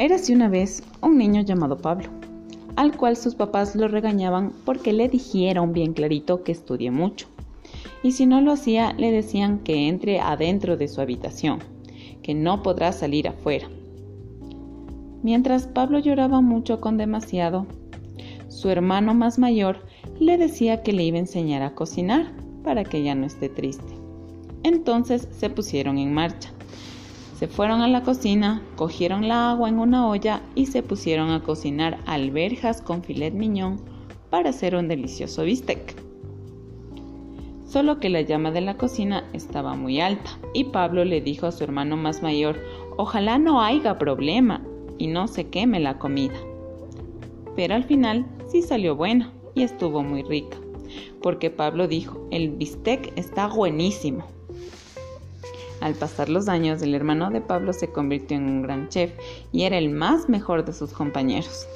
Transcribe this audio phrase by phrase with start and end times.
[0.00, 2.08] Érase una vez un niño llamado Pablo,
[2.74, 7.26] al cual sus papás lo regañaban porque le dijeron bien clarito que estudie mucho.
[8.02, 11.58] Y si no lo hacía, le decían que entre adentro de su habitación,
[12.22, 13.68] que no podrá salir afuera.
[15.22, 17.66] Mientras Pablo lloraba mucho con demasiado,
[18.48, 19.84] su hermano más mayor
[20.18, 22.32] le decía que le iba a enseñar a cocinar
[22.64, 23.92] para que ya no esté triste.
[24.62, 26.54] Entonces se pusieron en marcha.
[27.40, 31.42] Se fueron a la cocina, cogieron la agua en una olla y se pusieron a
[31.42, 33.80] cocinar alberjas con filet miñón
[34.28, 35.94] para hacer un delicioso bistec.
[37.64, 41.52] Solo que la llama de la cocina estaba muy alta y Pablo le dijo a
[41.52, 42.60] su hermano más mayor,
[42.98, 44.62] ojalá no haya problema
[44.98, 46.36] y no se queme la comida.
[47.56, 50.58] Pero al final sí salió buena y estuvo muy rica,
[51.22, 54.26] porque Pablo dijo, el bistec está buenísimo.
[55.80, 59.12] Al pasar los años, el hermano de Pablo se convirtió en un gran chef
[59.52, 61.66] y era el más mejor de sus compañeros.